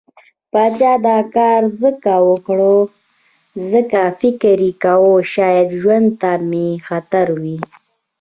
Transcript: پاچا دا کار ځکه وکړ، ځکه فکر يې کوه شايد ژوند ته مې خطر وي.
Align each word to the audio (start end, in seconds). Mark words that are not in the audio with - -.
پاچا 0.51 0.93
دا 1.07 1.17
کار 1.35 1.61
ځکه 1.81 2.13
وکړ، 2.29 2.59
ځکه 3.71 3.99
فکر 4.21 4.57
يې 4.67 4.71
کوه 4.83 5.15
شايد 5.33 5.67
ژوند 5.81 6.07
ته 6.21 6.31
مې 6.49 6.67
خطر 6.87 7.27
وي. 7.41 7.57